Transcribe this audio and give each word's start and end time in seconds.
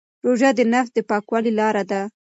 روژه 0.25 0.49
د 0.57 0.61
نفس 0.73 0.89
د 0.93 0.99
پاکوالي 1.09 1.51
لاره 1.59 1.83
ده. 1.91 2.01